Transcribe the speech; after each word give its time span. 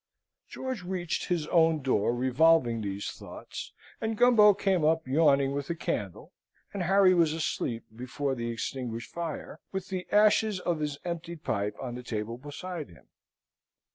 George 0.49 0.83
reached 0.83 1.27
his 1.27 1.45
own 1.49 1.79
door 1.83 2.15
revolving 2.15 2.81
these 2.81 3.11
thoughts, 3.11 3.71
and 4.01 4.17
Gumbo 4.17 4.55
came 4.55 4.83
up 4.83 5.07
yawning 5.07 5.51
with 5.51 5.69
a 5.69 5.75
candle, 5.75 6.33
and 6.73 6.81
Harry 6.81 7.13
was 7.13 7.33
asleep 7.33 7.85
before 7.95 8.33
the 8.33 8.49
extinguished 8.49 9.11
fire, 9.11 9.59
with 9.71 9.89
the 9.89 10.07
ashes 10.11 10.59
of 10.61 10.79
his 10.79 10.97
emptied 11.05 11.43
pipe 11.43 11.75
on 11.79 11.93
the 11.93 12.01
table 12.01 12.39
beside 12.39 12.89
him. 12.89 13.09